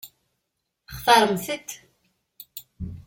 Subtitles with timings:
[0.87, 1.69] Textaṛem-tent?